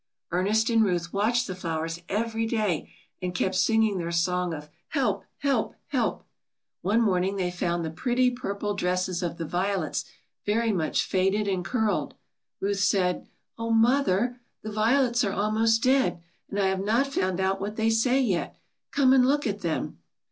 [0.31, 2.89] Ernest and Ruth watched the flowers every day
[3.21, 5.25] and kept singing their song of "Help!
[5.37, 5.75] help!
[5.89, 6.23] help!"
[6.81, 10.05] One morning they found the pretty purple dresses of the violets
[10.43, 12.15] very much faded and curled.
[12.59, 13.27] Ruth said,
[13.59, 17.91] "Oh, mother, the violets are almost dead, and I have not found out what they
[17.91, 18.55] say yet.
[18.89, 19.99] Come and look at them."